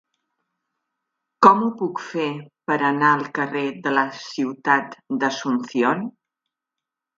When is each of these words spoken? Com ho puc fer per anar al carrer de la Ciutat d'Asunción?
Com 1.47 1.61
ho 1.65 1.67
puc 1.81 2.01
fer 2.05 2.23
per 2.71 2.79
anar 2.89 3.11
al 3.19 3.23
carrer 3.37 3.65
de 3.85 3.93
la 3.99 4.07
Ciutat 4.23 4.99
d'Asunción? 5.23 6.05